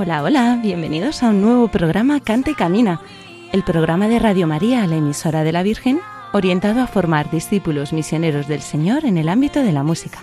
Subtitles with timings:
[0.00, 3.00] Hola, hola, bienvenidos a un nuevo programa Canta y Camina,
[3.50, 5.98] el programa de Radio María, la emisora de la Virgen,
[6.32, 10.20] orientado a formar discípulos misioneros del Señor en el ámbito de la música.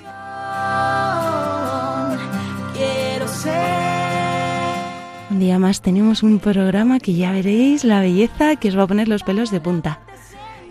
[5.29, 8.87] Un día más tenemos un programa que ya veréis la belleza que os va a
[8.87, 9.99] poner los pelos de punta.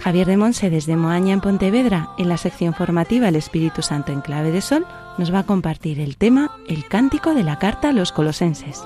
[0.01, 4.23] Javier de Monse desde Moaña en Pontevedra, en la sección formativa El Espíritu Santo en
[4.23, 4.87] clave de sol,
[5.19, 8.83] nos va a compartir el tema El cántico de la carta a los colosenses.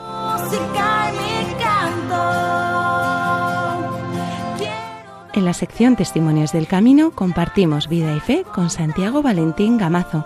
[5.34, 10.25] En la sección Testimonios del Camino compartimos vida y fe con Santiago Valentín Gamazo.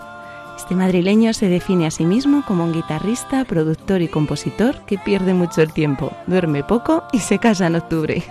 [0.57, 5.33] Este madrileño se define a sí mismo como un guitarrista, productor y compositor que pierde
[5.33, 8.23] mucho el tiempo, duerme poco y se casa en octubre.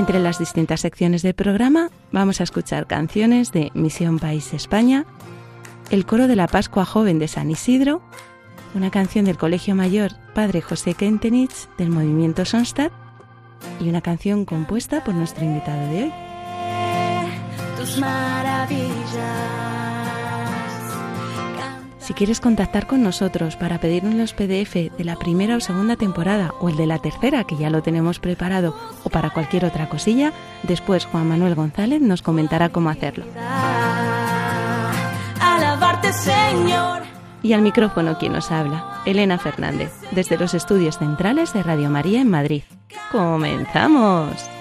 [0.00, 5.04] Entre las distintas secciones del programa vamos a escuchar canciones de Misión País España,
[5.90, 8.00] el coro de la Pascua Joven de San Isidro,
[8.74, 12.92] una canción del Colegio Mayor Padre José Kentenich del movimiento Sonstadt
[13.78, 16.12] y una canción compuesta por nuestro invitado de hoy.
[22.00, 26.54] Si quieres contactar con nosotros para pedirnos los PDF de la primera o segunda temporada
[26.58, 28.74] o el de la tercera, que ya lo tenemos preparado,
[29.04, 30.32] o para cualquier otra cosilla,
[30.62, 33.26] después Juan Manuel González nos comentará cómo hacerlo.
[35.40, 37.02] Alabarte, Señor.
[37.42, 42.20] Y al micrófono quien nos habla, Elena Fernández, desde los estudios centrales de Radio María
[42.20, 42.62] en Madrid.
[43.12, 44.59] ¡Comenzamos!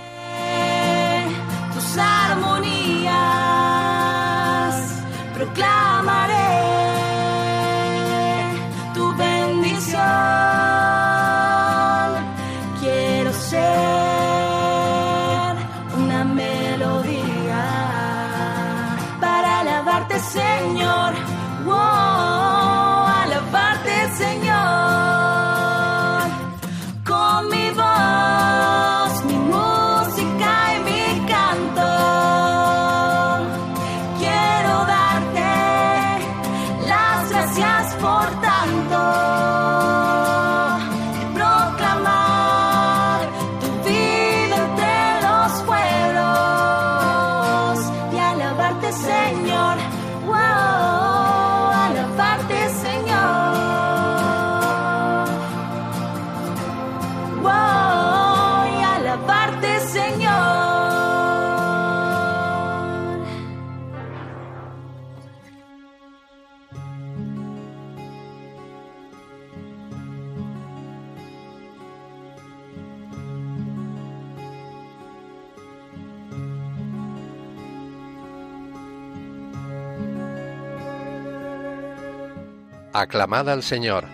[82.93, 84.05] Aclamad al Señor.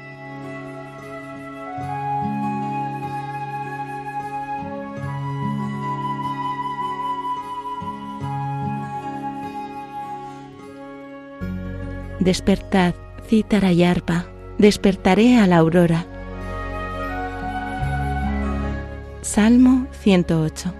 [12.19, 12.95] Despertad,
[13.27, 14.25] cítara y arpa,
[14.57, 16.05] despertaré a la aurora.
[19.21, 20.73] Salmo 108.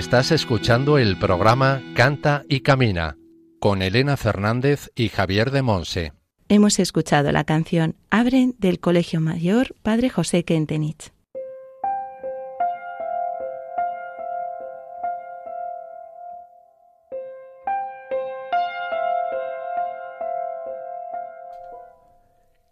[0.00, 3.18] Estás escuchando el programa Canta y Camina
[3.58, 6.14] con Elena Fernández y Javier de Monse.
[6.48, 11.12] Hemos escuchado la canción Abren del Colegio Mayor Padre José Kentenich.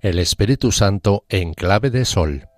[0.01, 2.49] El Espíritu Santo en clave de sol.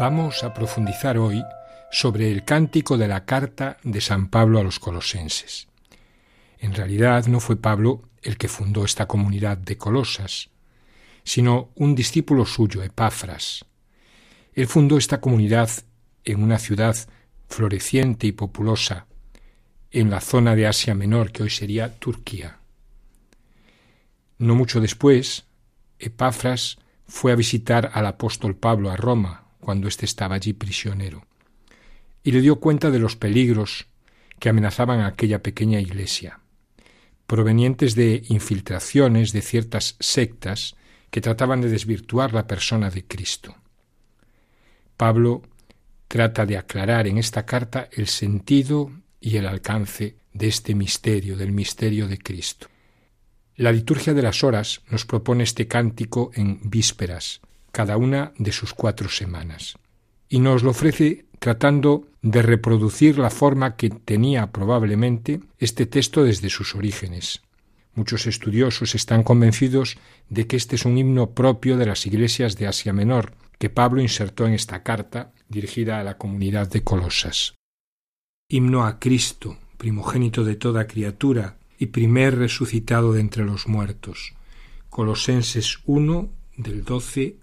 [0.00, 1.44] Vamos a profundizar hoy
[1.90, 5.68] sobre el cántico de la carta de San Pablo a los colosenses.
[6.58, 10.48] En realidad no fue Pablo el que fundó esta comunidad de Colosas,
[11.22, 13.66] sino un discípulo suyo, Epáfras.
[14.54, 15.68] Él fundó esta comunidad
[16.24, 16.96] en una ciudad
[17.50, 19.06] floreciente y populosa,
[19.90, 22.60] en la zona de Asia Menor, que hoy sería Turquía.
[24.38, 25.44] No mucho después,
[25.98, 31.24] Epáfras fue a visitar al apóstol Pablo a Roma, cuando éste estaba allí prisionero,
[32.22, 33.86] y le dio cuenta de los peligros
[34.38, 36.40] que amenazaban a aquella pequeña iglesia,
[37.26, 40.74] provenientes de infiltraciones de ciertas sectas
[41.10, 43.54] que trataban de desvirtuar la persona de Cristo.
[44.96, 45.42] Pablo
[46.08, 48.90] trata de aclarar en esta carta el sentido
[49.20, 52.68] y el alcance de este misterio, del misterio de Cristo.
[53.56, 57.40] La liturgia de las horas nos propone este cántico en vísperas,
[57.72, 59.74] cada una de sus cuatro semanas.
[60.28, 66.50] Y nos lo ofrece tratando de reproducir la forma que tenía probablemente este texto desde
[66.50, 67.42] sus orígenes.
[67.94, 69.98] Muchos estudiosos están convencidos
[70.28, 74.00] de que este es un himno propio de las iglesias de Asia Menor, que Pablo
[74.00, 77.54] insertó en esta carta dirigida a la comunidad de Colosas.
[78.48, 84.34] Himno a Cristo, primogénito de toda criatura y primer resucitado de entre los muertos.
[84.88, 87.36] Colosenses 1, del 12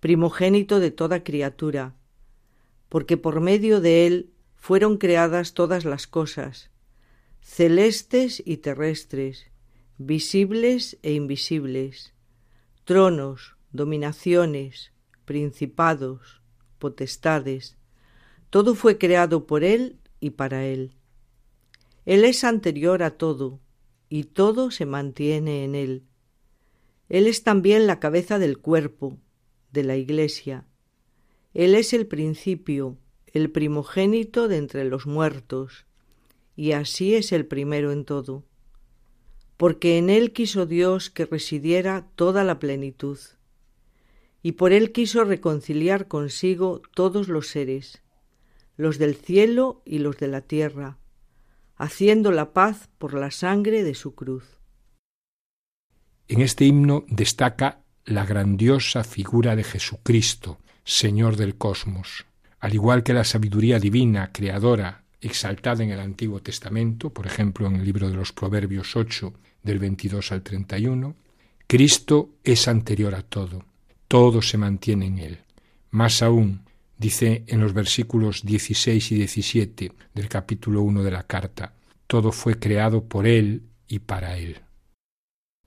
[0.00, 1.94] primogénito de toda criatura,
[2.88, 6.70] porque por medio de Él fueron creadas todas las cosas,
[7.40, 9.46] celestes y terrestres,
[9.98, 12.14] visibles e invisibles,
[12.84, 14.92] tronos, dominaciones,
[15.24, 16.42] principados,
[16.78, 17.76] potestades,
[18.48, 20.94] todo fue creado por Él y para Él.
[22.04, 23.60] Él es anterior a todo,
[24.08, 26.04] y todo se mantiene en Él.
[27.08, 29.18] Él es también la cabeza del cuerpo,
[29.72, 30.66] de la Iglesia.
[31.54, 35.86] Él es el principio, el primogénito de entre los muertos,
[36.56, 38.44] y así es el primero en todo,
[39.56, 43.18] porque en él quiso Dios que residiera toda la plenitud,
[44.42, 48.02] y por él quiso reconciliar consigo todos los seres,
[48.76, 50.98] los del cielo y los de la tierra,
[51.76, 54.58] haciendo la paz por la sangre de su cruz.
[56.28, 62.26] En este himno destaca la grandiosa figura de Jesucristo, Señor del cosmos,
[62.58, 67.76] al igual que la sabiduría divina, creadora, exaltada en el Antiguo Testamento, por ejemplo en
[67.76, 71.14] el libro de los Proverbios 8, del 22 al 31,
[71.68, 73.64] Cristo es anterior a todo,
[74.08, 75.38] todo se mantiene en Él.
[75.90, 76.62] Más aún,
[76.98, 81.74] dice en los versículos 16 y 17 del capítulo 1 de la carta,
[82.08, 84.62] todo fue creado por Él y para Él.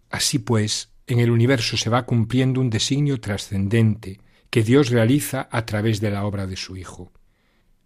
[0.10, 4.20] Así pues, en el universo se va cumpliendo un designio trascendente
[4.50, 7.12] que Dios realiza a través de la obra de su Hijo.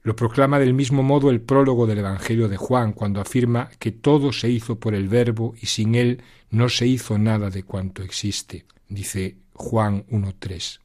[0.04, 4.32] Lo proclama del mismo modo el prólogo del Evangelio de Juan, cuando afirma que todo
[4.32, 8.66] se hizo por el Verbo y sin él no se hizo nada de cuanto existe,
[8.88, 10.80] dice Juan 1.3.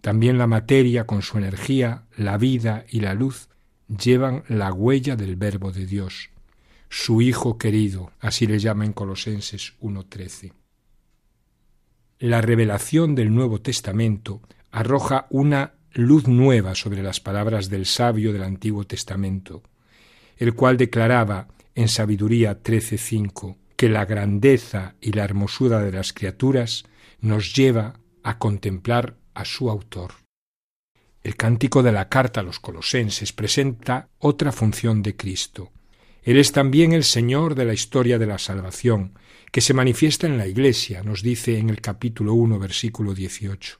[0.00, 3.48] También la materia, con su energía, la vida y la luz,
[3.88, 6.30] llevan la huella del Verbo de Dios,
[6.88, 10.52] su Hijo querido, así le llama en Colosenses 1.13
[12.22, 18.44] la revelación del Nuevo Testamento arroja una luz nueva sobre las palabras del sabio del
[18.44, 19.64] Antiguo Testamento,
[20.36, 26.84] el cual declaraba en Sabiduría 13:5 que la grandeza y la hermosura de las criaturas
[27.20, 30.12] nos lleva a contemplar a su autor.
[31.24, 35.72] El cántico de la carta a los colosenses presenta otra función de Cristo.
[36.22, 39.14] Él es también el Señor de la historia de la salvación,
[39.52, 43.78] que se manifiesta en la Iglesia, nos dice en el capítulo 1, versículo 18,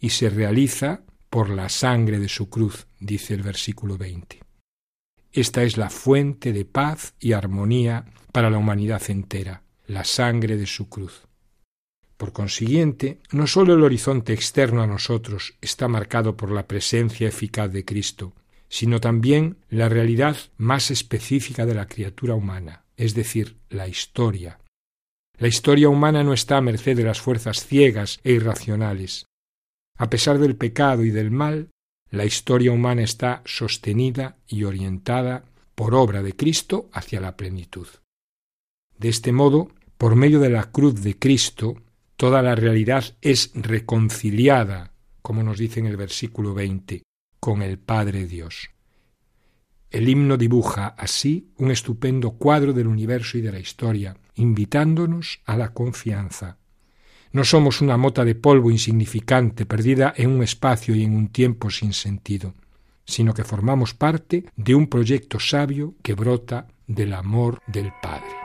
[0.00, 4.40] y se realiza por la sangre de su cruz, dice el versículo 20.
[5.32, 10.66] Esta es la fuente de paz y armonía para la humanidad entera, la sangre de
[10.66, 11.22] su cruz.
[12.16, 17.72] Por consiguiente, no sólo el horizonte externo a nosotros está marcado por la presencia eficaz
[17.72, 18.34] de Cristo,
[18.68, 24.58] sino también la realidad más específica de la criatura humana, es decir, la historia,
[25.36, 29.26] la historia humana no está a merced de las fuerzas ciegas e irracionales.
[29.96, 31.70] A pesar del pecado y del mal,
[32.10, 37.88] la historia humana está sostenida y orientada por obra de Cristo hacia la plenitud.
[38.96, 41.82] De este modo, por medio de la cruz de Cristo,
[42.16, 47.02] toda la realidad es reconciliada, como nos dice en el versículo 20,
[47.40, 48.70] con el Padre Dios.
[49.90, 55.56] El himno dibuja así un estupendo cuadro del universo y de la historia, invitándonos a
[55.56, 56.58] la confianza.
[57.32, 61.70] No somos una mota de polvo insignificante perdida en un espacio y en un tiempo
[61.70, 62.54] sin sentido,
[63.04, 68.44] sino que formamos parte de un proyecto sabio que brota del amor del Padre.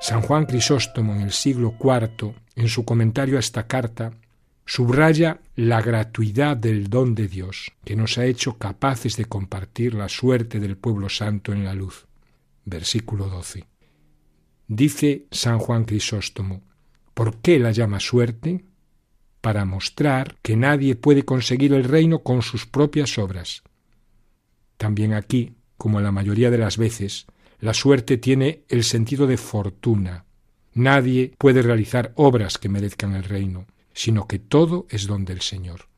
[0.00, 4.12] San Juan Crisóstomo en el siglo IV, en su comentario a esta carta,
[4.68, 10.10] subraya la gratuidad del don de Dios, que nos ha hecho capaces de compartir la
[10.10, 12.06] suerte del pueblo santo en la luz.
[12.66, 13.64] Versículo 12.
[14.66, 16.60] Dice San Juan Crisóstomo,
[17.14, 18.62] ¿por qué la llama suerte?
[19.40, 23.62] Para mostrar que nadie puede conseguir el reino con sus propias obras.
[24.76, 27.26] También aquí, como en la mayoría de las veces,
[27.58, 30.26] la suerte tiene el sentido de fortuna.
[30.74, 33.66] Nadie puede realizar obras que merezcan el reino,
[33.98, 35.88] sino que todo es don del Señor.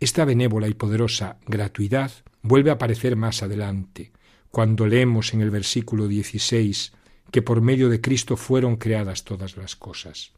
[0.00, 2.10] Esta benévola y poderosa gratuidad
[2.42, 4.10] vuelve a aparecer más adelante,
[4.50, 6.92] cuando leemos en el versículo 16
[7.30, 10.32] que por medio de Cristo fueron creadas todas las cosas.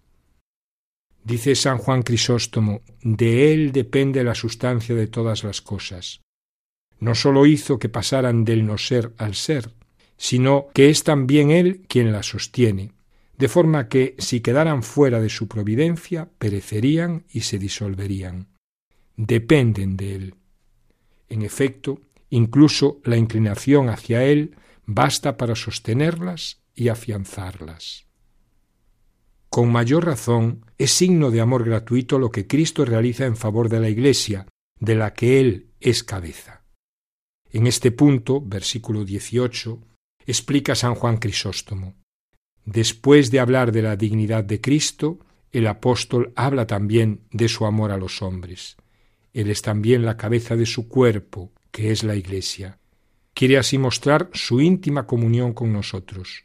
[1.24, 6.20] Dice San Juan Crisóstomo, de él depende la sustancia de todas las cosas.
[7.00, 9.70] No sólo hizo que pasaran del no ser al ser,
[10.18, 12.92] sino que es también él quien las sostiene,
[13.38, 18.48] de forma que si quedaran fuera de su providencia, perecerían y se disolverían.
[19.16, 20.34] Dependen de él.
[21.28, 22.00] En efecto,
[22.30, 28.06] incluso la inclinación hacia él basta para sostenerlas y afianzarlas.
[29.48, 33.78] Con mayor razón es signo de amor gratuito lo que Cristo realiza en favor de
[33.78, 34.48] la Iglesia,
[34.80, 36.64] de la que Él es cabeza.
[37.52, 39.80] En este punto, versículo 18,
[40.26, 41.94] explica San Juan Crisóstomo.
[42.64, 45.18] Después de hablar de la dignidad de Cristo,
[45.52, 48.76] el apóstol habla también de su amor a los hombres.
[49.32, 52.78] Él es también la cabeza de su cuerpo, que es la Iglesia.
[53.34, 56.44] Quiere así mostrar su íntima comunión con nosotros.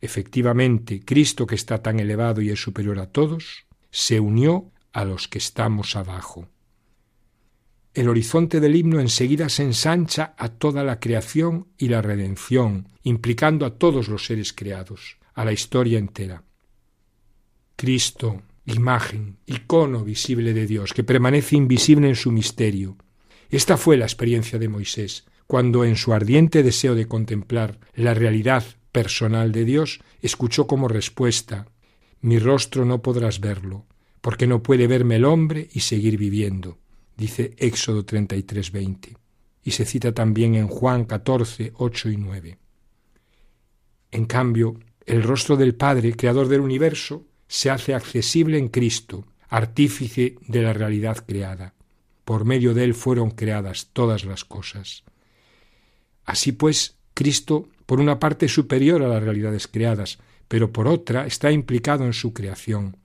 [0.00, 5.28] Efectivamente, Cristo, que está tan elevado y es superior a todos, se unió a los
[5.28, 6.48] que estamos abajo.
[7.94, 13.64] El horizonte del himno enseguida se ensancha a toda la creación y la redención, implicando
[13.64, 16.42] a todos los seres creados, a la historia entera.
[17.76, 22.96] Cristo, imagen, icono visible de Dios, que permanece invisible en su misterio.
[23.48, 28.64] Esta fue la experiencia de Moisés, cuando en su ardiente deseo de contemplar la realidad
[28.90, 31.68] personal de Dios, escuchó como respuesta
[32.20, 33.86] Mi rostro no podrás verlo,
[34.20, 36.78] porque no puede verme el hombre y seguir viviendo,
[37.16, 39.16] dice Éxodo 33, 20.
[39.62, 42.58] Y se cita también en Juan 14, 8 y 9.
[44.10, 50.36] En cambio, el rostro del Padre, creador del universo, se hace accesible en Cristo, artífice
[50.46, 51.74] de la realidad creada.
[52.24, 55.04] Por medio de él fueron creadas todas las cosas.
[56.24, 61.50] Así pues, Cristo por una parte superior a las realidades creadas, pero por otra está
[61.50, 62.96] implicado en su creación.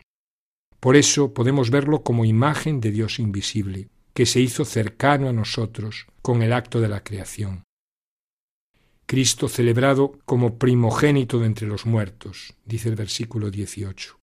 [0.79, 3.89] Por eso podemos verlo como imagen de Dios invisible,
[4.19, 7.63] que se hizo cercano a nosotros con el acto de la creación.
[9.05, 14.19] Cristo celebrado como primogénito de entre los muertos, dice el versículo 18.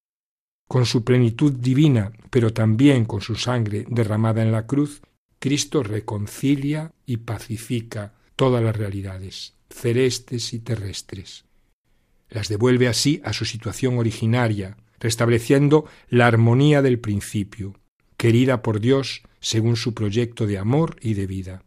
[0.69, 5.01] Con su plenitud divina, pero también con su sangre derramada en la cruz,
[5.39, 11.47] Cristo reconcilia y pacifica todas las realidades celestes y terrestres.
[12.29, 17.81] Las devuelve así a su situación originaria, restableciendo la armonía del principio,
[18.19, 21.63] querida por Dios según su proyecto de amor y de vida.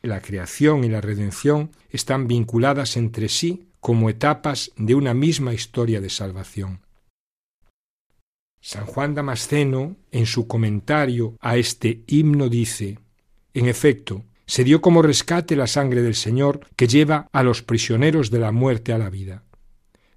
[0.00, 6.00] La creación y la redención están vinculadas entre sí como etapas de una misma historia
[6.00, 6.80] de salvación.
[8.62, 12.98] San Juan Damasceno, en su comentario a este himno, dice
[13.52, 18.30] En efecto, se dio como rescate la sangre del Señor que lleva a los prisioneros
[18.30, 19.42] de la muerte a la vida.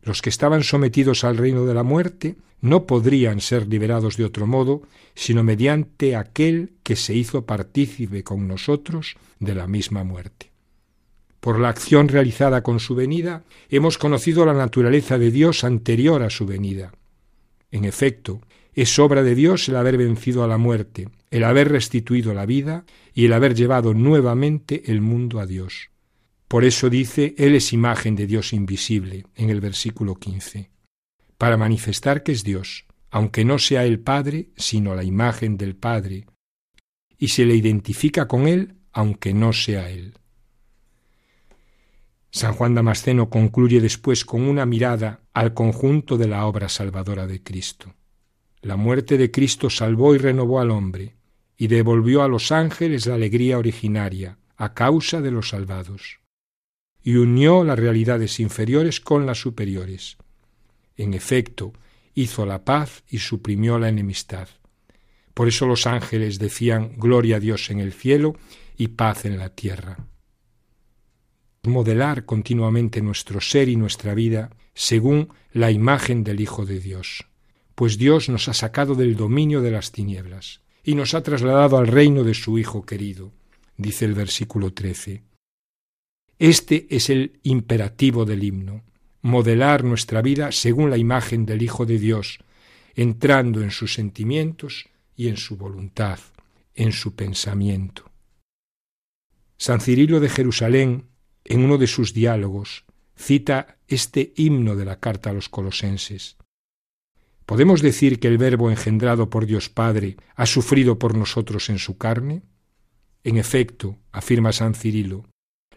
[0.02, 4.48] Los que estaban sometidos al reino de la muerte no podrían ser liberados de otro
[4.48, 4.82] modo,
[5.16, 10.52] sino mediante aquel que se hizo partícipe con nosotros de la misma muerte.
[11.40, 16.30] Por la acción realizada con su venida, hemos conocido la naturaleza de Dios anterior a
[16.30, 16.92] su venida.
[17.72, 18.42] En efecto,
[18.74, 22.86] es obra de Dios el haber vencido a la muerte, el haber restituido la vida
[23.14, 25.89] y el haber llevado nuevamente el mundo a Dios.
[26.50, 30.72] Por eso dice, Él es imagen de Dios invisible, en el versículo 15,
[31.38, 36.26] para manifestar que es Dios, aunque no sea el Padre, sino la imagen del Padre,
[37.20, 40.16] y se le identifica con Él, aunque no sea Él.
[42.32, 47.44] San Juan Damasceno concluye después con una mirada al conjunto de la obra salvadora de
[47.44, 47.94] Cristo.
[48.64, 51.16] La muerte de Cristo salvó y renovó al hombre,
[51.58, 56.19] y devolvió a los ángeles la alegría originaria, a causa de los salvados,
[57.10, 60.18] y unió las realidades inferiores con las superiores.
[60.96, 61.74] En efecto,
[62.14, 64.48] hizo la paz y suprimió la enemistad.
[65.34, 68.36] Por eso los ángeles decían Gloria a Dios en el cielo
[68.78, 70.06] y paz en la tierra.
[71.64, 77.26] Modelar continuamente nuestro ser y nuestra vida según la imagen del Hijo de Dios
[77.80, 81.88] pues Dios nos ha sacado del dominio de las tinieblas y nos ha trasladado al
[81.88, 83.32] reino de su Hijo querido,
[83.78, 85.29] dice el versículo 13.
[86.40, 88.84] Este es el imperativo del himno,
[89.22, 92.40] modelar nuestra vida según la imagen del Hijo de Dios,
[92.96, 96.20] entrando en sus sentimientos y en su voluntad,
[96.76, 98.10] en su pensamiento.
[99.58, 101.10] San Cirilo de Jerusalén,
[101.44, 102.86] en uno de sus diálogos,
[103.18, 106.38] cita este himno de la carta a los colosenses.
[107.46, 111.98] ¿Podemos decir que el Verbo engendrado por Dios Padre ha sufrido por nosotros en su
[111.98, 112.44] carne?
[113.26, 115.26] En efecto, afirma San Cirilo,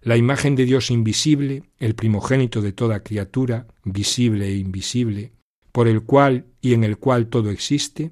[0.03, 5.33] la imagen de Dios invisible, el primogénito de toda criatura, visible e invisible,
[5.71, 8.11] por el cual y en el cual todo existe,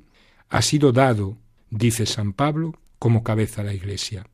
[0.48, 1.37] ha sido dado,
[1.68, 4.24] dice San Pablo, como cabeza a la Iglesia.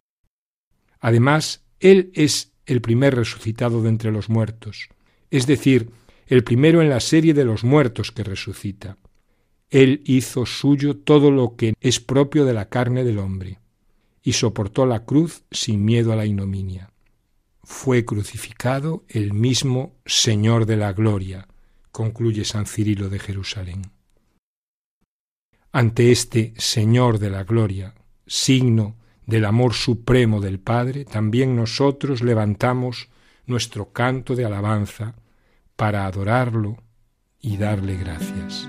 [1.01, 4.88] Además, Él es el primer resucitado de entre los muertos,
[5.31, 5.90] es decir,
[6.27, 8.99] el primero en la serie de los muertos que resucita.
[9.71, 13.61] Él hizo suyo todo lo que es propio de la carne del hombre,
[14.23, 16.90] y soportó la cruz sin miedo a la ignominia.
[17.68, 21.48] Fue crucificado el mismo Señor de la Gloria,
[21.90, 23.90] concluye San Cirilo de Jerusalén.
[25.72, 28.94] Ante este Señor de la Gloria, signo
[29.26, 33.09] del amor supremo del Padre, también nosotros levantamos
[33.46, 35.16] nuestro canto de alabanza
[35.74, 36.76] para adorarlo
[37.40, 38.68] y darle gracias.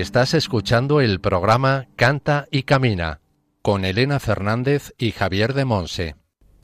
[0.00, 3.22] Estás escuchando el programa Canta y Camina
[3.62, 6.16] con Elena Fernández y Javier de Monse.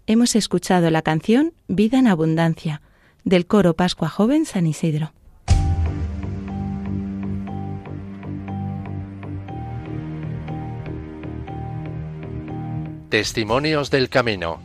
[0.06, 2.82] Hemos escuchado la canción Vida en Abundancia
[3.24, 5.14] del coro Pascua Joven San Isidro.
[13.08, 14.60] Testimonios del Camino.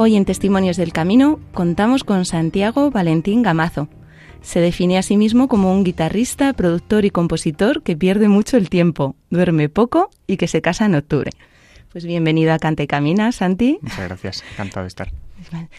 [0.00, 3.88] Hoy en Testimonios del Camino contamos con Santiago Valentín Gamazo.
[4.42, 8.70] Se define a sí mismo como un guitarrista, productor y compositor que pierde mucho el
[8.70, 11.32] tiempo, duerme poco y que se casa en octubre.
[11.90, 13.80] Pues bienvenido a Cante y Camina, Santi.
[13.82, 15.10] Muchas gracias, encantado de estar.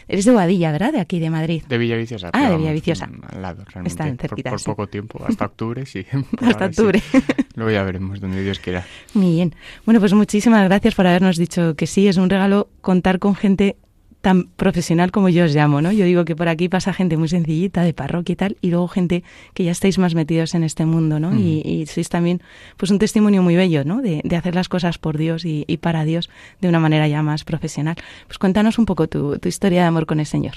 [0.06, 0.92] Eres de Boadilla, ¿verdad?
[0.92, 1.62] De aquí, de Madrid.
[1.66, 2.28] De Villaviciosa.
[2.34, 3.08] Ah, de Villaviciosa.
[3.28, 3.88] Al lado, realmente.
[3.88, 4.66] Están cerquita, Por, sí.
[4.66, 6.04] poco tiempo, hasta octubre, sí.
[6.40, 6.80] Hasta ahora sí.
[6.80, 7.02] octubre.
[7.54, 8.84] Luego ya veremos, donde Dios quiera.
[9.14, 9.54] Muy bien.
[9.86, 12.08] Bueno, pues muchísimas gracias por habernos dicho que sí.
[12.08, 13.76] Es un regalo contar con gente
[14.20, 15.92] tan profesional como yo os llamo, ¿no?
[15.92, 18.86] Yo digo que por aquí pasa gente muy sencillita, de parroquia y tal, y luego
[18.88, 21.34] gente que ya estáis más metidos en este mundo, ¿no?
[21.34, 22.42] Y, y sois también,
[22.76, 24.02] pues, un testimonio muy bello, ¿no?
[24.02, 26.28] De, de hacer las cosas por Dios y, y para Dios
[26.60, 27.96] de una manera ya más profesional.
[28.26, 30.54] Pues cuéntanos un poco tu, tu historia de amor con el Señor.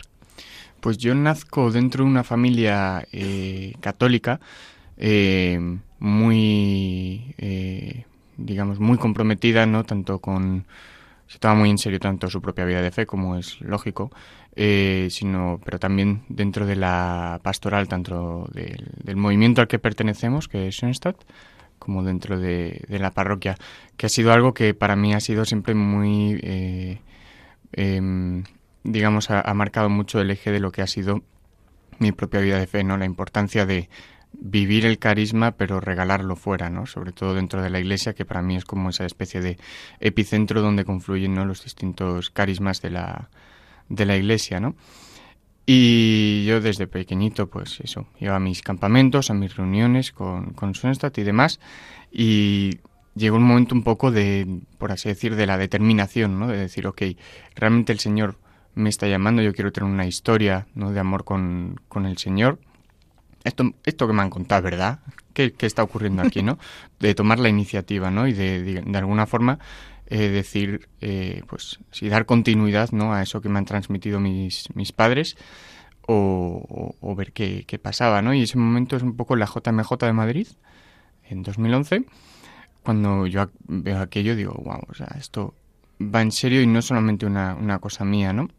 [0.81, 4.41] Pues yo nazco dentro de una familia eh, católica
[4.97, 8.03] eh, muy, eh,
[8.35, 9.85] digamos, muy comprometida, ¿no?
[9.85, 10.65] Tanto con...
[11.27, 14.11] Se toma muy en serio tanto su propia vida de fe, como es lógico,
[14.55, 20.47] eh, sino, pero también dentro de la pastoral, tanto del, del movimiento al que pertenecemos,
[20.47, 21.17] que es Schoenstatt,
[21.79, 23.57] como dentro de, la parroquia,
[23.97, 26.39] que ha sido algo que para mí ha sido siempre muy...
[26.41, 27.01] eh,
[27.73, 28.43] em,
[28.83, 31.23] digamos, ha, ha marcado mucho el eje de lo que ha sido
[31.99, 32.97] mi propia vida de fe, ¿no?
[32.97, 33.89] La importancia de
[34.33, 36.85] vivir el carisma, pero regalarlo fuera, ¿no?
[36.85, 39.57] Sobre todo dentro de la iglesia, que para mí es como esa especie de
[39.99, 41.45] epicentro donde confluyen, ¿no?
[41.45, 43.29] Los distintos carismas de la,
[43.89, 44.75] de la iglesia, ¿no?
[45.65, 50.73] Y yo desde pequeñito, pues eso, iba a mis campamentos, a mis reuniones con, con
[50.73, 51.59] Schoenstatt y demás,
[52.11, 52.79] y
[53.15, 56.47] llegó un momento un poco de, por así decir, de la determinación, ¿no?
[56.47, 57.01] De decir, ok,
[57.55, 58.37] realmente el Señor
[58.75, 60.91] me está llamando, yo quiero tener una historia, ¿no?
[60.91, 62.59] De amor con, con el Señor.
[63.43, 64.99] Esto, esto que me han contado, es ¿verdad?
[65.33, 66.57] ¿Qué, qué está ocurriendo aquí, no?
[66.99, 68.27] De tomar la iniciativa, ¿no?
[68.27, 69.59] Y de, de, de alguna forma
[70.07, 73.13] eh, decir, eh, pues, si dar continuidad, ¿no?
[73.13, 75.35] A eso que me han transmitido mis, mis padres
[76.07, 76.15] o,
[77.01, 78.33] o- o ver qué, qué pasaba, ¿no?
[78.33, 80.47] Y ese momento es un poco la JMJ de Madrid,
[81.29, 82.05] en 2011,
[82.83, 85.53] cuando yo veo aquello digo, wow, o sea, esto
[86.01, 88.49] va en serio y no es solamente una, una cosa mía, ¿no?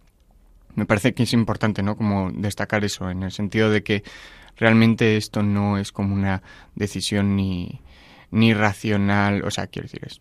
[0.75, 1.97] Me parece que es importante, ¿no?
[1.97, 4.03] Como destacar eso, en el sentido de que
[4.57, 6.43] realmente esto no es como una
[6.75, 7.81] decisión ni,
[8.31, 10.21] ni racional, o sea, quiero decir, es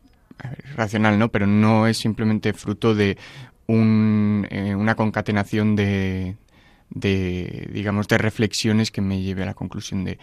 [0.75, 1.29] racional, ¿no?
[1.29, 3.17] Pero no es simplemente fruto de
[3.67, 6.35] un, eh, una concatenación de,
[6.89, 10.19] de, digamos, de reflexiones que me lleve a la conclusión de,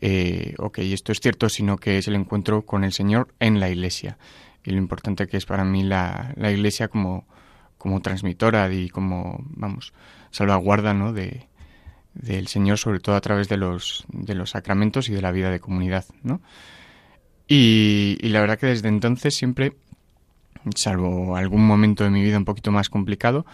[0.00, 3.70] eh, ok, esto es cierto, sino que es el encuentro con el Señor en la
[3.70, 4.18] Iglesia.
[4.64, 7.26] Y lo importante que es para mí la, la Iglesia como,
[7.78, 9.92] como transmitora y como, vamos,
[10.30, 11.12] salvaguarda, ¿no?
[11.12, 11.48] De,
[12.14, 15.50] del Señor, sobre todo a través de los, de los sacramentos y de la vida
[15.50, 16.40] de comunidad, ¿no?
[17.46, 19.74] Y, y la verdad que desde entonces siempre,
[20.74, 23.44] salvo algún momento de mi vida un poquito más complicado,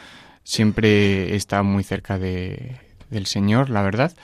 [0.44, 2.76] siempre he estado muy cerca de,
[3.10, 4.14] del Señor, la verdad.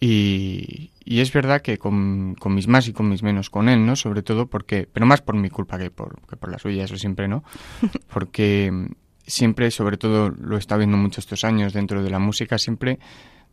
[0.00, 3.84] Y, y es verdad que con, con mis más y con mis menos con Él,
[3.84, 3.96] ¿no?
[3.96, 6.96] Sobre todo porque, pero más por mi culpa que por, que por la suya, eso
[6.96, 7.44] siempre, ¿no?
[8.12, 8.88] Porque
[9.26, 12.98] siempre, sobre todo lo he estado viendo mucho estos años dentro de la música, siempre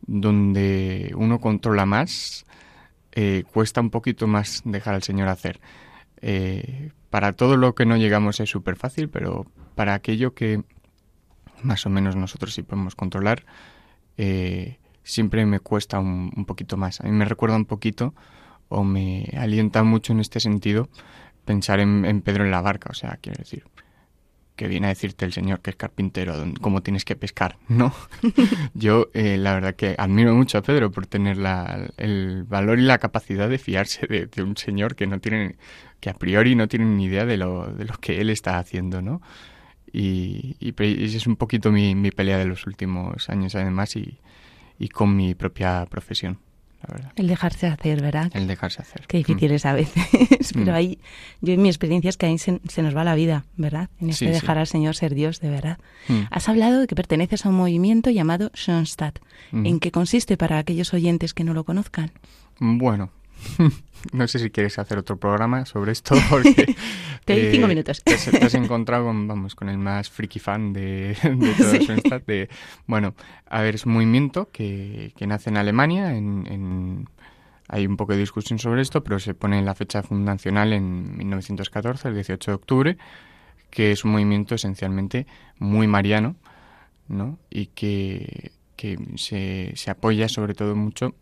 [0.02, 2.46] donde uno controla más,
[3.12, 5.60] eh, cuesta un poquito más dejar al Señor hacer.
[6.22, 10.64] Eh, para todo lo que no llegamos es súper fácil, pero para aquello que
[11.64, 13.46] más o menos nosotros sí podemos controlar,
[14.18, 17.02] eh, siempre me cuesta un, poquito más.
[17.02, 18.14] A mí me recuerda un poquito
[18.70, 20.90] o me alienta mucho en este sentido
[21.46, 23.64] pensar en, en Pedro en la barca, o sea, quiero decir,
[24.58, 27.94] que viene a decirte el Señor que es carpintero, cómo tienes que pescar, ¿no?
[28.74, 32.82] Yo, eh, la verdad que admiro mucho a Pedro por tener la- el valor y
[32.84, 35.56] la capacidad de fiarse de, un Señor que no tiene,
[36.02, 39.02] que a priori no tiene ni idea de lo, de lo que él está haciendo,
[39.02, 39.22] ¿no?
[39.94, 44.20] Y, y y es un poquito mi, mi pelea de los últimos años, además, y,
[44.80, 46.40] y con mi propia profesión,
[46.88, 47.12] la verdad.
[47.16, 48.30] El dejarse hacer, ¿verdad?
[48.34, 49.02] El dejarse hacer.
[49.08, 50.04] Qué difícil es a veces,
[50.54, 50.76] pero Mm.
[50.76, 51.00] ahí,
[51.42, 53.90] yo en mi experiencia es que ahí se, se nos va la vida, ¿verdad?
[54.00, 54.40] En este Sí, sí.
[54.40, 55.78] dejar al Señor ser Dios, de verdad.
[56.08, 56.22] Mm.
[56.30, 59.20] Has hablado de que perteneces a un movimiento llamado Schoenstatt.
[59.52, 59.66] Mm.
[59.66, 62.12] ¿En qué consiste para aquellos oyentes que no lo conozcan?
[62.60, 63.12] Bueno,
[64.14, 66.76] no sé si quieres hacer otro programa sobre esto, porque
[67.26, 68.02] Te Eh, cinco minutos.
[68.04, 71.72] Te has, te has encontrado con, vamos, con el más friki fan de, de todo
[71.72, 71.88] Sí.
[72.26, 72.50] De-
[72.86, 73.16] bueno,
[73.50, 77.10] a ver, es un movimiento que, que nace en Alemania, en, en-
[77.70, 82.08] hay un poco de discusión sobre esto, pero se pone la fecha fundacional en 1914,
[82.08, 82.98] el 18 de octubre,
[83.70, 85.28] que es un movimiento esencialmente
[85.60, 86.38] muy mariano,
[87.10, 87.38] ¿no?
[87.50, 91.14] Y que, que se, se apoya sobre todo mucho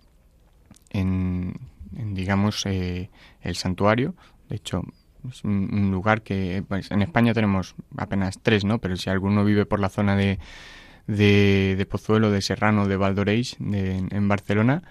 [0.92, 1.56] en,
[1.92, 3.10] digamos, eh,
[3.42, 4.16] el santuario.
[4.50, 4.84] De hecho,
[5.30, 8.80] es un, lugar que pues, en España tenemos apenas tres, ¿no?
[8.80, 10.40] Pero si alguno vive por la zona de,
[11.08, 14.84] de, de Pozuelo, de Serrano, de Valdoreix, de, en Barcelona,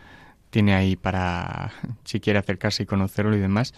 [0.50, 1.72] tiene ahí para,
[2.04, 3.74] si quiere acercarse y conocerlo y demás.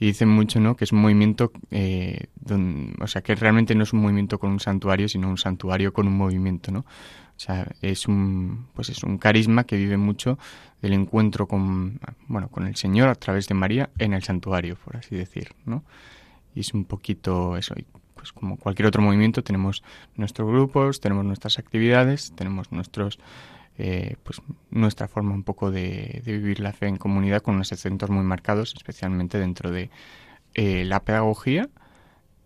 [0.00, 0.76] Y dicen mucho, ¿no?
[0.76, 4.50] Que es un movimiento, eh, don- o sea, que realmente no es un movimiento con
[4.50, 6.80] un santuario, sino un santuario con un movimiento, ¿no?
[6.80, 10.38] O sea, es un, pues es un carisma que vive mucho
[10.82, 14.96] del encuentro con, bueno, con el Señor a través de María en el santuario, por
[14.96, 15.84] así decir, ¿no?
[16.54, 17.84] Y es un poquito eso, y
[18.14, 19.82] pues como cualquier otro movimiento tenemos
[20.16, 23.18] nuestros grupos, tenemos nuestras actividades, tenemos nuestros,
[23.78, 27.72] eh, pues nuestra forma un poco de, de vivir la fe en comunidad con unos
[27.72, 29.90] acentos muy marcados, especialmente dentro de
[30.54, 31.68] eh, la pedagogía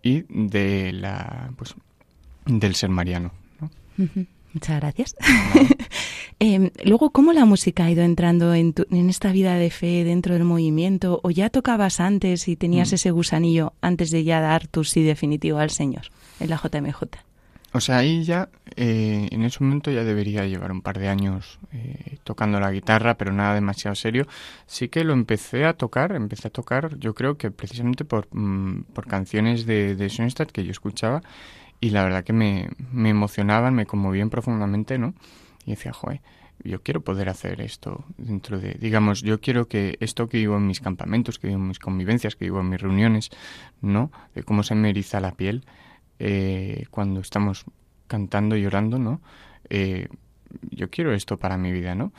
[0.01, 1.75] y de la, pues,
[2.45, 3.31] del ser mariano.
[4.53, 5.15] Muchas gracias.
[6.39, 10.03] Em, luego, ¿cómo la música ha ido entrando en, tu- en esta vida de fe
[10.03, 11.21] dentro del movimiento?
[11.23, 12.95] ¿O ya tocabas antes y tenías Mm.
[12.95, 16.03] ese gusanillo antes de ya dar tu sí definitivo al Señor
[16.41, 17.03] en la JMJ?
[17.75, 21.57] O sea, ahí ya, eh, en ese momento ya debería llevar un par de años
[21.71, 24.27] eh, tocando la guitarra, pero nada demasiado serio.
[24.67, 28.83] Sí que lo empecé a tocar, empecé a tocar, yo creo que precisamente por, mm,
[28.93, 31.23] por canciones de, de Schoenstatt que yo escuchaba
[31.81, 35.15] y la verdad que me, me emocionaban, me conmovían profundamente, ¿no?
[35.65, 36.21] Y decía, joder,
[36.63, 40.67] yo quiero poder hacer esto dentro de, digamos, yo quiero que esto que vivo en
[40.67, 43.31] mis campamentos, que vivo en mis convivencias, que vivo en mis reuniones,
[43.81, 44.11] ¿no?
[44.35, 45.65] De cómo se me eriza la piel
[46.19, 47.65] eh, cuando estamos
[48.07, 49.21] cantando y llorando, ¿no?
[49.69, 50.07] Eh,
[50.69, 52.13] yo quiero esto para mi vida, ¿no?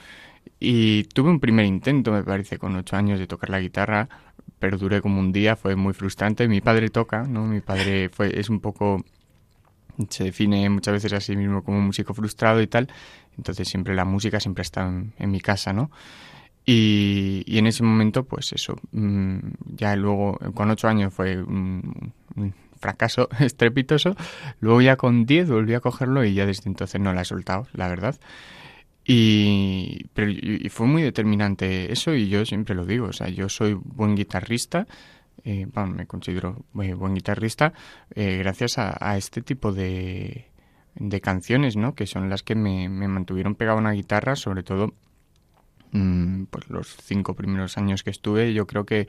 [0.59, 4.09] Y tuve un primer intento, me parece, con ocho años de tocar la guitarra,
[4.59, 6.48] pero duré como un día, fue muy frustrante.
[6.48, 7.46] Mi padre toca, ¿no?
[7.46, 9.04] Mi padre fue, es un poco,
[10.09, 12.88] se define muchas veces a sí mismo como un músico frustrado y tal,
[13.37, 15.90] entonces siempre la música siempre está en, en mi casa, ¿no?
[16.66, 19.38] Y, y en ese momento, pues eso, mm,
[19.76, 22.12] ya luego, con ocho años fue un
[22.84, 24.14] fracaso estrepitoso.
[24.60, 27.66] Luego ya con 10 volví a cogerlo y ya desde entonces no la he soltado,
[27.72, 28.16] la verdad.
[29.06, 30.06] Y,
[30.70, 34.86] fue muy determinante eso y yo siempre lo digo, o sea, yo soy buen guitarrista,
[35.44, 37.74] eh, bueno, me considero eh, buen guitarrista
[38.14, 40.46] eh, gracias a, a este tipo de,
[40.94, 41.94] de canciones, ¿no?
[41.94, 44.94] Que son las que me, me mantuvieron pegado a una guitarra, sobre todo
[45.92, 49.06] mm, pues los cinco primeros años que estuve, yo creo que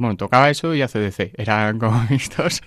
[0.00, 1.32] bueno, tocaba eso y ACDC.
[1.34, 2.62] Eran como mis dos,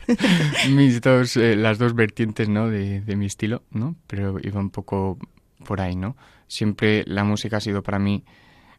[0.70, 2.70] mis dos eh, las dos vertientes, ¿no?
[2.70, 3.96] De, de mi estilo, ¿no?
[4.06, 5.18] Pero iba un poco
[5.66, 6.16] por ahí, ¿no?
[6.48, 8.24] Siempre la música ha sido para mí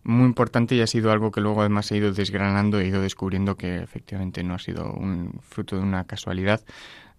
[0.05, 3.57] muy importante y ha sido algo que luego además he ido desgranando, he ido descubriendo
[3.57, 6.63] que efectivamente no ha sido un fruto de una casualidad,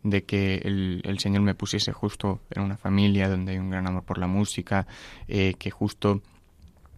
[0.03, 3.87] de que el, el Señor me pusiese justo en una familia donde hay un gran
[3.87, 4.87] amor por la música,
[5.27, 6.21] eh, que justo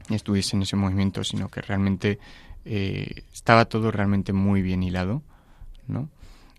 [0.10, 2.20] estuviese en ese movimiento, sino que realmente
[2.70, 5.22] eh, estaba todo realmente muy bien hilado,
[5.88, 6.10] ¿no?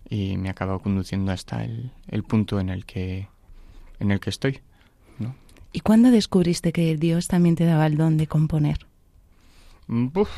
[0.09, 3.27] Y me ha acabado conduciendo hasta el, el punto en el que
[3.99, 4.59] en el que estoy,
[5.19, 5.35] ¿no?
[5.71, 8.87] ¿Y cuándo descubriste que Dios también te daba el don de componer?
[9.87, 10.29] Mm, Uf,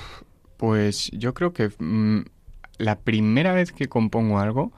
[0.58, 2.26] pues yo creo que mm,
[2.78, 4.74] la primera vez que compongo algo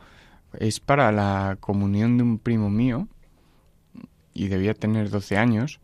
[0.59, 3.07] es para la comunión de un primo mío
[4.33, 5.79] y debía tener 12 años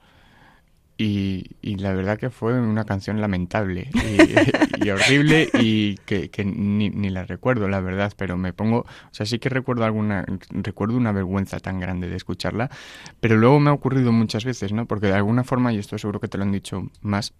[1.01, 3.89] y, y la verdad que fue una canción lamentable
[4.83, 9.13] y, horrible y que, que ni, ni la recuerdo la verdad pero me pongo o
[9.13, 12.69] sea sí que recuerdo alguna recuerdo una vergüenza tan grande de escucharla
[13.21, 16.19] pero luego me ha ocurrido muchas veces no porque de alguna forma y esto seguro
[16.19, 17.33] que te lo han dicho más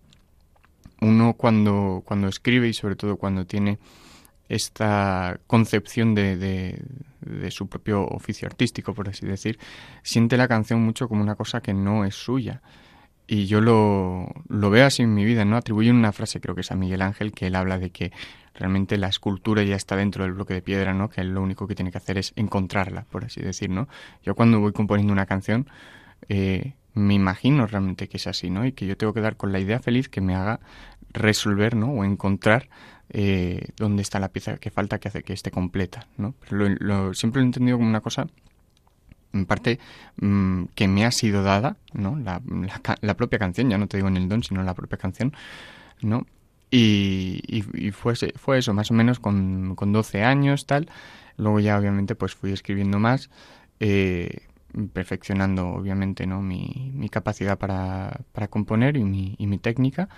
[1.02, 3.78] uno cuando, cuando escribe y sobre todo cuando tiene
[4.48, 6.82] esta concepción de, de,
[7.22, 9.60] de, su propio oficio artístico, por así decir,
[10.02, 12.62] siente la canción mucho como una cosa que no es suya.
[13.32, 15.56] Y yo lo, lo veo así en mi vida, ¿no?
[15.56, 18.12] Atribuyen una frase, creo que es a Miguel Ángel, que él habla de que
[18.56, 21.12] realmente la escultura ya está dentro del bloque de piedra, ¿no?
[21.12, 23.88] Que él lo único que tiene que hacer es encontrarla, por así decir, ¿no?
[24.24, 25.70] Yo cuando voy componiendo una canción,
[26.28, 28.66] eh, me imagino realmente que es así, ¿no?
[28.66, 30.60] Y que yo tengo que dar con la idea feliz que me haga
[31.14, 31.92] resolver, ¿no?
[31.92, 32.68] O encontrar
[33.12, 36.34] eh, dónde está la pieza que falta que hace que esté completa, ¿no?
[36.50, 38.26] Pero lo, siempre lo he entendido como una cosa,
[39.34, 39.80] en parte,
[40.18, 42.18] mmm, que me ha sido dada, ¿no?
[42.18, 42.42] La,
[43.02, 45.34] la, propia canción, ya no te digo en el don, sino la propia canción,
[46.02, 46.26] ¿no?
[46.72, 50.90] Y, y, y fue, fue, eso, más o menos con, con 12 años, tal.
[51.38, 53.30] Luego ya obviamente pues fui escribiendo más,
[53.80, 54.48] eh,
[54.94, 56.42] perfeccionando obviamente ¿no?
[56.42, 60.10] mi, mi capacidad para, para componer y mi, y mi técnica.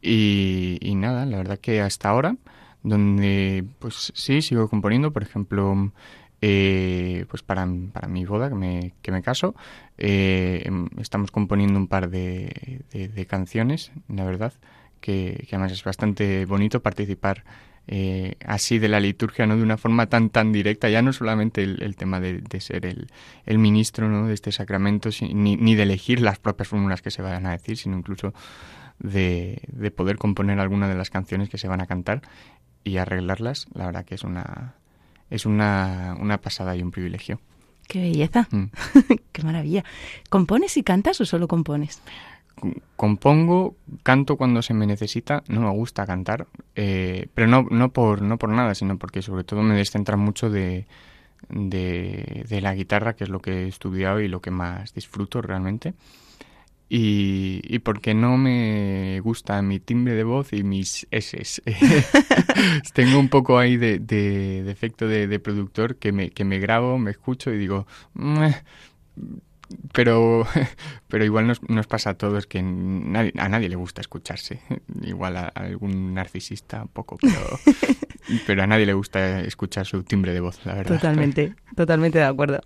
[0.00, 2.36] Y, y nada, la verdad que hasta ahora,
[2.82, 5.92] donde pues sí, sigo componiendo, por ejemplo,
[6.40, 9.54] eh, pues para, para, mi boda, que me, que me caso,
[9.96, 14.52] eh, em, estamos componiendo un par de, de, canciones, la verdad,
[15.00, 17.44] que, además es bastante bonito participar
[17.88, 19.56] eh, así de la liturgia, ¿no?
[19.56, 22.86] De una forma tan, tan directa, ya no solamente el, el tema de, de, ser
[22.86, 23.08] el,
[23.46, 24.28] el ministro, ¿no?
[24.28, 27.76] De este sacramento, ni, ni de elegir las propias fórmulas que se vayan a decir,
[27.78, 28.32] sino incluso
[28.98, 32.22] de, de poder componer alguna de las canciones que se van a cantar
[32.84, 34.74] y arreglarlas, la verdad que es una,
[35.30, 37.40] es una, una pasada y un privilegio.
[37.86, 38.64] Qué belleza, mm.
[39.32, 39.84] qué maravilla.
[40.28, 42.00] ¿Compones y cantas o solo compones?
[42.96, 48.20] Compongo, canto cuando se me necesita, no me gusta cantar, eh, pero no, no, por,
[48.20, 50.86] no por nada, sino porque sobre todo me descentra mucho de,
[51.48, 55.40] de, de la guitarra, que es lo que he estudiado y lo que más disfruto
[55.40, 55.94] realmente
[56.88, 61.62] y, y porque no me gusta mi timbre de voz y mis S.
[62.94, 66.58] Tengo un poco ahí de, de, de efecto de, de, productor que me, que me
[66.58, 67.86] grabo, me escucho y digo,
[69.92, 70.46] pero,
[71.08, 74.60] pero igual nos, nos, pasa a todos que nadie, a nadie le gusta escucharse.
[75.02, 77.58] Igual a, a algún narcisista un poco, pero,
[78.46, 80.96] pero a nadie le gusta escuchar su timbre de voz, la verdad.
[80.96, 82.60] Totalmente, totalmente de acuerdo.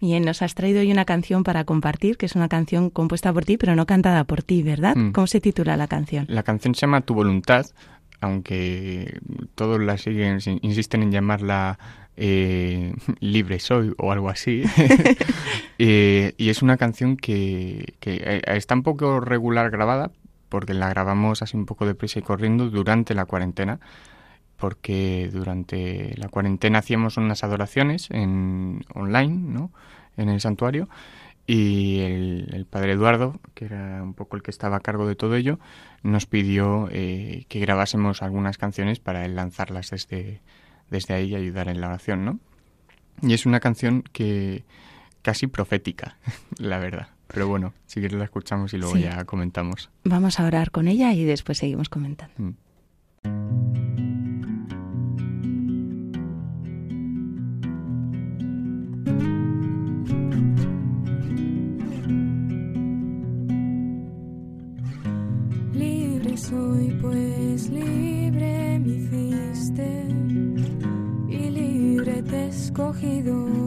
[0.00, 3.44] Bien, nos has traído hoy una canción para compartir, que es una canción compuesta por
[3.44, 4.96] ti, pero no cantada por ti, ¿verdad?
[4.96, 5.12] Mm.
[5.12, 6.26] ¿Cómo se titula la canción?
[6.28, 7.66] La canción se llama Tu voluntad,
[8.20, 9.18] aunque
[9.54, 11.78] todos la siguen, insisten en llamarla
[12.16, 14.62] eh, Libre Soy o algo así.
[15.78, 20.10] eh, y es una canción que, que, eh, está un poco regular grabada,
[20.48, 23.80] porque la grabamos así un poco deprisa y corriendo durante la cuarentena,
[24.56, 29.70] porque durante la cuarentena hacíamos unas adoraciones en online, ¿no?
[30.16, 30.88] En el santuario.
[31.46, 35.16] Y el, el, padre Eduardo, que era un poco el que estaba a cargo de
[35.16, 35.58] todo ello,
[36.02, 40.42] nos pidió eh, que grabásemos algunas canciones para él lanzarlas desde,
[40.90, 42.38] desde ahí y ayudar en la oración, ¿no?
[43.22, 44.64] Y es una canción que
[45.22, 46.16] casi profética,
[46.58, 47.08] la verdad.
[47.26, 49.02] Pero bueno, si quieres la escuchamos y luego sí.
[49.02, 49.90] ya comentamos.
[50.04, 52.34] Vamos a orar con ella y después seguimos comentando.
[52.38, 52.54] Mm.
[65.72, 68.09] Libre soy, pues libre
[72.80, 73.59] te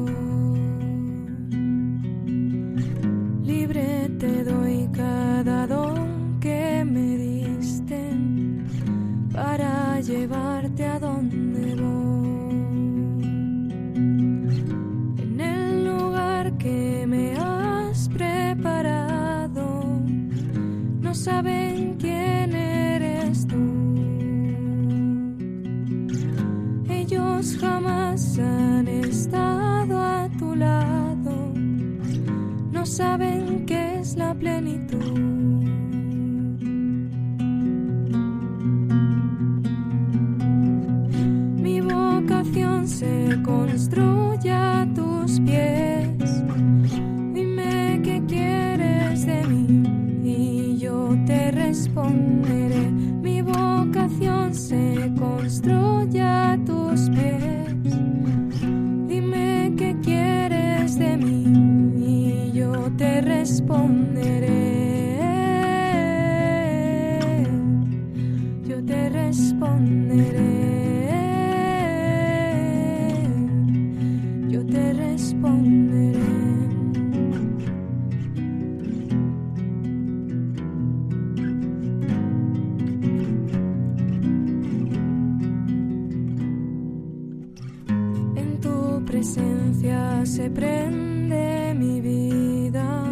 [89.14, 93.04] presencia se prende mi vida,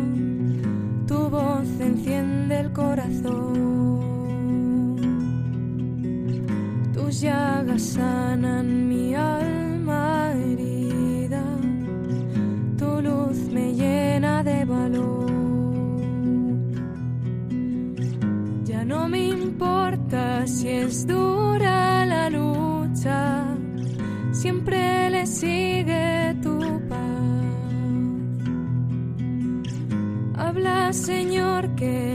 [1.05, 4.01] tu voz enciende el corazón,
[6.91, 11.43] tus llagas sanan mi alma herida,
[12.79, 15.29] tu luz me llena de valor.
[18.65, 21.80] Ya no me importa si es dura
[25.25, 26.59] sigue tu
[26.89, 26.99] paz.
[30.35, 32.10] Habla, Señor, que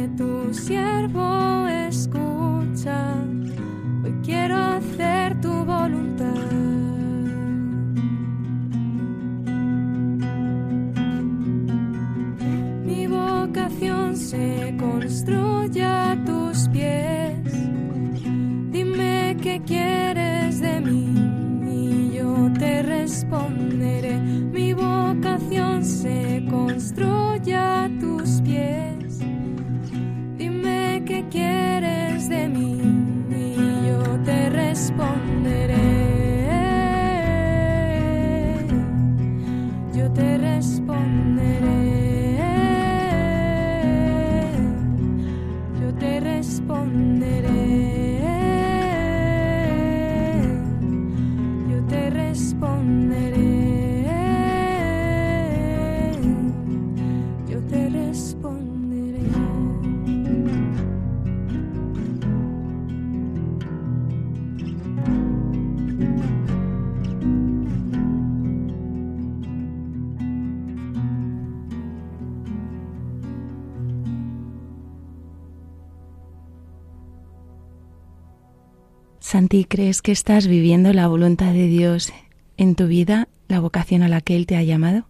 [79.36, 82.10] Santi, ¿crees que estás viviendo la voluntad de Dios
[82.56, 85.06] en tu vida, la vocación a la que Él te ha llamado?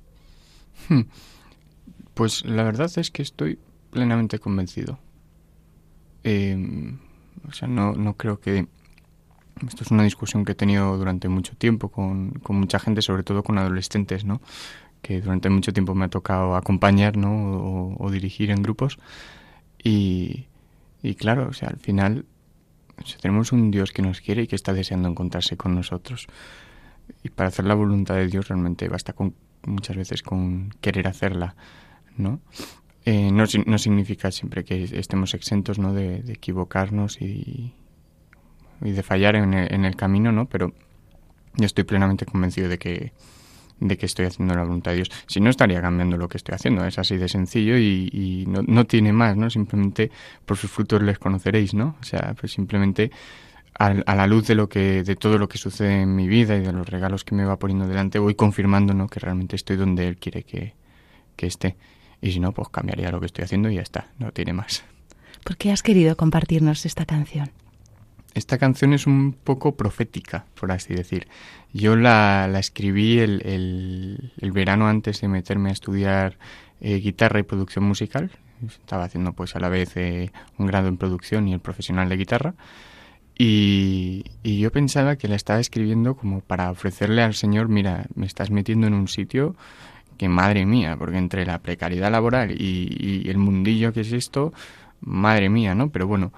[0.88, 1.02] Hmm.
[2.12, 3.60] Pues la verdad es que estoy
[3.92, 4.98] plenamente convencido.
[6.24, 6.58] Eh,
[7.48, 8.66] o sea, no, no creo que...
[9.64, 13.22] Esto es una discusión que he tenido durante mucho tiempo con, con mucha gente, sobre
[13.22, 14.40] todo con adolescentes, ¿no?
[15.02, 17.30] Que durante mucho tiempo me ha tocado acompañar, ¿no?
[17.60, 18.98] O, o dirigir en grupos.
[19.84, 20.46] Y,
[21.00, 22.24] y claro, o sea, al final
[23.04, 26.26] sea, tenemos un Dios que nos quiere y que está deseando encontrarse con nosotros.
[27.22, 29.34] Y para hacer la voluntad de Dios realmente basta con
[29.66, 31.54] muchas veces con querer hacerla,
[32.16, 32.40] ¿no?
[33.04, 35.92] Eh, no, si- no significa siempre que estemos exentos, ¿no?
[35.92, 37.72] De, de equivocarnos y,
[38.82, 40.46] y de fallar en el, en el camino, ¿no?
[40.46, 40.72] Pero
[41.54, 43.12] yo estoy plenamente convencido de que
[43.80, 45.10] de que estoy haciendo la voluntad de Dios.
[45.26, 46.84] Si no, estaría cambiando lo que estoy haciendo.
[46.84, 49.50] Es así de sencillo y, y no, no tiene más, ¿no?
[49.50, 50.10] Simplemente
[50.44, 51.96] por sus frutos les conoceréis, ¿no?
[52.00, 53.10] O sea, pues simplemente
[53.78, 56.60] a, la luz de lo que de todo lo que sucede en mi vida y
[56.60, 59.06] de los regalos que me va poniendo delante, voy confirmando, ¿no?
[59.08, 60.74] Que realmente estoy donde Él quiere que,
[61.36, 61.76] que esté.
[62.20, 64.08] Y si no, pues cambiaría lo que estoy haciendo y ya está.
[64.18, 64.84] No tiene más.
[65.44, 67.50] ¿Por qué has querido compartirnos esta canción?
[68.36, 71.26] Esta canción es un poco profética, por así decir.
[71.72, 73.40] Yo la, la escribí el,
[74.38, 76.36] el, verano antes de meterme a estudiar
[76.82, 78.30] eh, guitarra y producción musical.
[78.66, 82.16] Estaba haciendo pues a la vez eh, un grado en producción y el profesional de
[82.18, 82.54] guitarra.
[83.38, 88.26] Y, y yo pensaba que la estaba escribiendo como para ofrecerle al Señor, mira, me
[88.26, 89.56] estás metiendo en un sitio
[90.18, 94.52] que madre mía, porque entre la precariedad laboral y, y el mundillo que es esto,
[95.00, 95.88] madre mía, ¿no?
[95.88, 96.32] Pero bueno,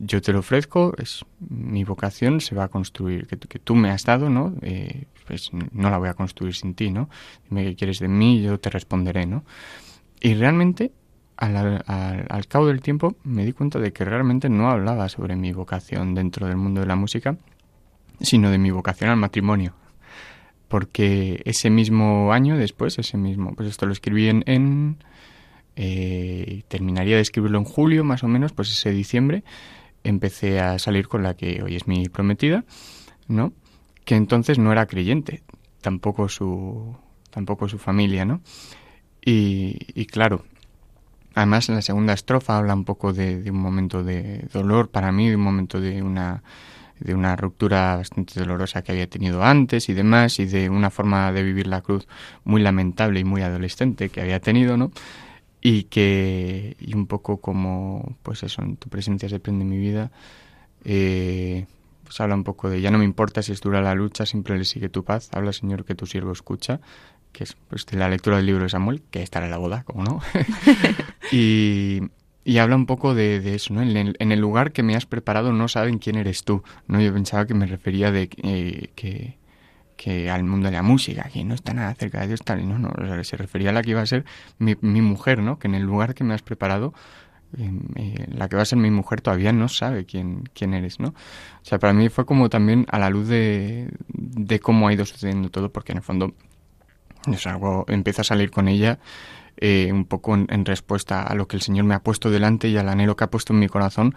[0.00, 3.90] yo te lo ofrezco, es mi vocación se va a construir, que, que tú me
[3.90, 4.54] has dado, ¿no?
[4.62, 7.10] Eh, pues no la voy a construir sin ti, ¿no?
[7.48, 9.44] Dime qué quieres de mí, yo te responderé, ¿no?
[10.20, 10.92] Y realmente,
[11.36, 15.36] al, al, al cabo del tiempo, me di cuenta de que realmente no hablaba sobre
[15.36, 17.36] mi vocación dentro del mundo de la música,
[18.20, 19.74] sino de mi vocación al matrimonio.
[20.68, 24.96] Porque ese mismo año después, ese mismo, pues esto lo escribí en, en
[25.76, 29.44] eh, terminaría de escribirlo en julio, más o menos, pues ese diciembre,
[30.04, 32.64] empecé a salir con la que hoy es mi prometida,
[33.28, 33.52] ¿no?
[34.04, 35.42] Que entonces no era creyente,
[35.80, 36.96] tampoco su,
[37.30, 38.40] tampoco su familia, ¿no?
[39.24, 40.44] Y, y claro,
[41.34, 45.12] además en la segunda estrofa habla un poco de, de un momento de dolor para
[45.12, 46.42] mí, de un momento de una
[47.00, 51.32] de una ruptura bastante dolorosa que había tenido antes y demás, y de una forma
[51.32, 52.06] de vivir la cruz
[52.44, 54.92] muy lamentable y muy adolescente que había tenido, ¿no?
[55.62, 60.10] Y que, y un poco como, pues eso, en tu presencia se prende mi vida,
[60.84, 61.66] eh,
[62.04, 64.58] pues habla un poco de, ya no me importa si es dura la lucha, siempre
[64.58, 66.80] le sigue tu paz, habla Señor que tu siervo escucha,
[67.32, 69.84] que es pues de la lectura del libro de Samuel, que estará en la boda,
[69.84, 70.20] como no.
[71.32, 72.00] y,
[72.44, 73.82] y habla un poco de, de eso, ¿no?
[73.82, 77.00] En el, en el, lugar que me has preparado no saben quién eres tú, ¿no?
[77.00, 79.36] Yo pensaba que me refería de eh, que,
[80.00, 82.78] que al mundo de la música, que no está nada cerca de Dios, tal, no,
[82.78, 84.24] no, sea, se refería a la que iba a ser
[84.58, 85.58] mi, mujer, ¿no?
[85.58, 86.94] Que en el lugar que me has preparado,
[87.58, 91.00] eh, eh, la que va a ser mi mujer todavía no sabe quién, quién eres,
[91.00, 91.08] ¿no?
[91.08, 95.04] O sea, para mí fue como también a la luz de, de cómo ha ido
[95.04, 96.32] sucediendo todo, porque en el fondo
[97.30, 99.00] es algo, empiezo a salir con ella
[99.58, 102.68] eh, un poco en, en, respuesta a lo que el Señor me ha puesto delante
[102.68, 104.14] y al anhelo que ha puesto en mi corazón,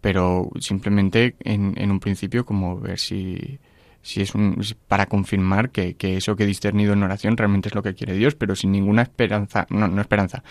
[0.00, 3.58] pero simplemente en, en un principio como ver si,
[4.06, 7.74] si es un, para confirmar que, que, eso que he discernido en oración realmente es
[7.74, 10.44] lo que quiere Dios, pero sin ninguna esperanza, no, no esperanza,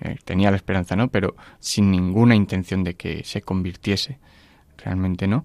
[0.00, 1.06] eh, tenía la esperanza, ¿no?
[1.08, 4.18] Pero sin ninguna intención de que se convirtiese,
[4.78, 5.44] realmente, ¿no?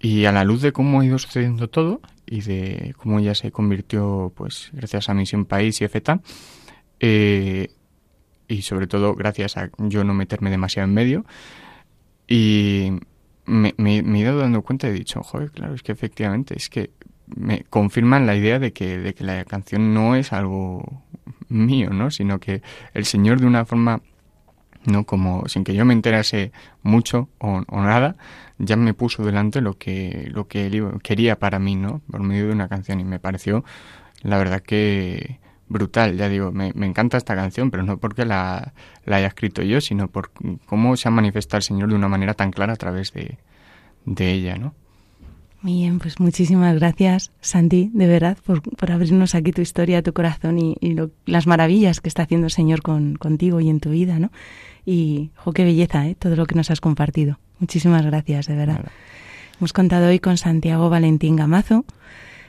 [0.00, 3.52] Y a la luz de cómo ha ido sucediendo todo y de cómo ella se
[3.52, 6.20] convirtió, pues, gracias a Misión País y EFETA,
[6.98, 7.68] eh,
[8.48, 11.24] y sobre todo gracias a yo no meterme demasiado en medio.
[12.26, 12.94] Y
[13.46, 16.90] me, he ido dando cuenta y he dicho, joder, claro, es que efectivamente, es que
[17.26, 21.02] me confirman la idea de que, de que la canción no es algo
[21.48, 22.10] mío, ¿no?
[22.10, 22.62] Sino que
[22.94, 24.02] el Señor de una forma,
[24.84, 28.16] no como sin que yo me enterase mucho o, o nada,
[28.58, 32.00] ya me puso delante lo que, lo que él quería para mí, ¿no?
[32.10, 33.64] Por medio de una canción y me pareció,
[34.22, 38.72] la verdad que brutal, ya digo, me, me encanta esta canción, pero no porque la,
[39.04, 40.30] la haya escrito yo, sino por
[40.66, 43.38] cómo se ha manifestado el Señor de una manera tan clara a través de,
[44.04, 44.74] de ella, ¿no?
[45.62, 50.12] Muy bien, pues muchísimas gracias, Santi, de verdad, por, por abrirnos aquí tu historia, tu
[50.12, 53.80] corazón y, y lo- las maravillas que está haciendo el Señor con, contigo y en
[53.80, 54.30] tu vida, ¿no?
[54.84, 56.14] Y, jo, qué belleza, ¿eh?
[56.16, 57.40] Todo lo que nos has compartido.
[57.58, 58.84] Muchísimas gracias, de verdad.
[59.58, 61.84] Hemos contado hoy con Santiago Valentín Gamazo.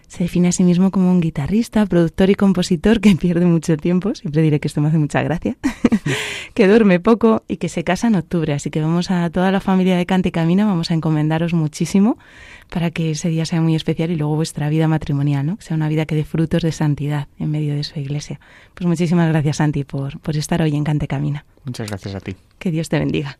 [0.07, 4.15] Se define a sí mismo como un guitarrista, productor y compositor que pierde mucho tiempo.
[4.15, 5.57] Siempre diré que esto me hace mucha gracia.
[6.53, 8.53] que duerme poco y que se casa en octubre.
[8.53, 12.17] Así que vamos a toda la familia de Cante Camina, vamos a encomendaros muchísimo
[12.69, 15.57] para que ese día sea muy especial y luego vuestra vida matrimonial, ¿no?
[15.57, 18.39] Que sea una vida que dé frutos de santidad en medio de su iglesia.
[18.73, 21.45] Pues muchísimas gracias, Santi, por, por estar hoy en Cante Camina.
[21.65, 22.35] Muchas gracias a ti.
[22.59, 23.39] Que Dios te bendiga.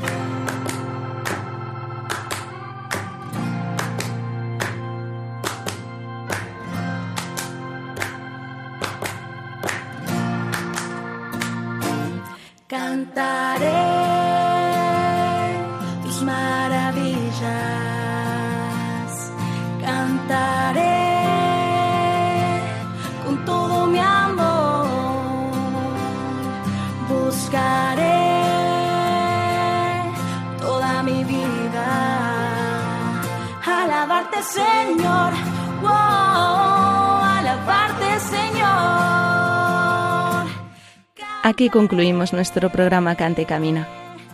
[41.51, 43.85] Aquí concluimos nuestro programa Cante Camina.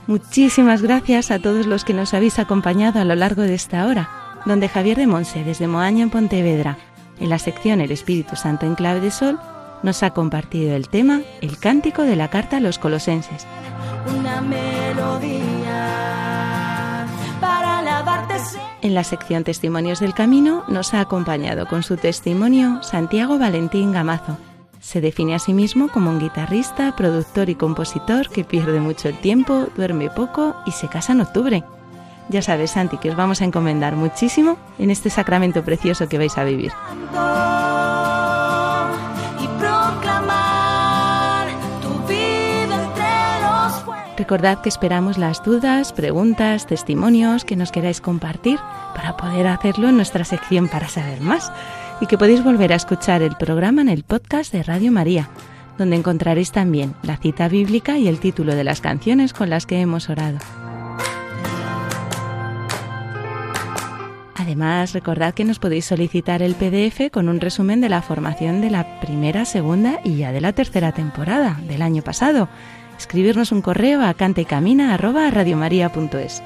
[0.05, 4.07] Muchísimas gracias a todos los que nos habéis acompañado a lo largo de esta hora,
[4.45, 6.77] donde Javier de Monse, desde Moaña en Pontevedra,
[7.19, 9.39] en la sección El Espíritu Santo en Clave de Sol,
[9.81, 13.47] nos ha compartido el tema El Cántico de la Carta a los Colosenses.
[14.15, 15.87] una melodía
[17.41, 18.67] para alabarte Señor.
[18.83, 24.37] En la sección Testimonios del Camino nos ha acompañado con su testimonio Santiago Valentín Gamazo.
[24.87, 29.17] Se define a sí mismo como un guitarrista, productor y compositor que pierde mucho el
[29.19, 31.65] tiempo, duerme poco y se casa en octubre.
[32.29, 36.37] Ya sabes, Santi, que os vamos a encomendar muchísimo en este sacramento precioso que vais
[36.37, 36.71] a vivir.
[44.17, 48.57] Recordad que esperamos las dudas, preguntas, testimonios que nos queráis compartir
[48.95, 51.51] para poder hacerlo en nuestra sección para saber más
[51.99, 55.29] y que podéis volver a escuchar el programa en el podcast de Radio María,
[55.77, 59.79] donde encontraréis también la cita bíblica y el título de las canciones con las que
[59.79, 60.37] hemos orado.
[64.35, 68.69] Además, recordad que nos podéis solicitar el PDF con un resumen de la formación de
[68.69, 72.47] la primera, segunda y ya de la tercera temporada del año pasado.
[72.97, 76.41] Escribirnos un correo a cantecamina@radiomaria.es.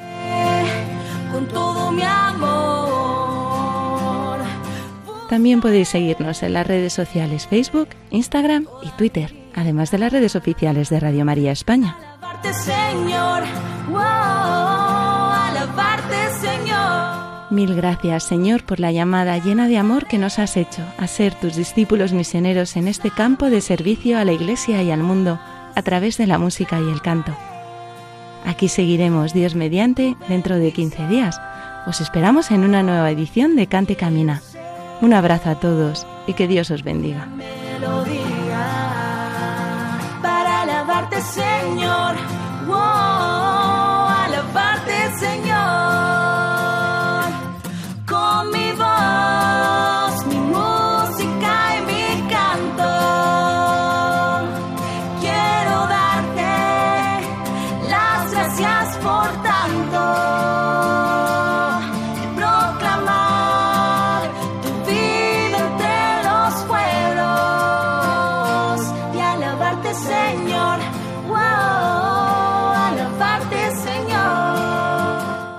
[5.31, 10.35] También podéis seguirnos en las redes sociales Facebook, Instagram y Twitter, además de las redes
[10.35, 11.95] oficiales de Radio María España.
[17.49, 21.33] Mil gracias, Señor, por la llamada llena de amor que nos has hecho a ser
[21.35, 25.39] tus discípulos misioneros en este campo de servicio a la Iglesia y al mundo
[25.73, 27.33] a través de la música y el canto.
[28.45, 31.39] Aquí seguiremos, Dios mediante, dentro de 15 días.
[31.87, 34.41] Os esperamos en una nueva edición de Cante Camina.
[35.01, 37.27] Un abrazo a todos y que Dios os bendiga.